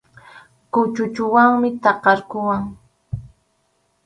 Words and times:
Kuchuchunwanmi 0.71 1.69
takarquwan. 1.83 2.63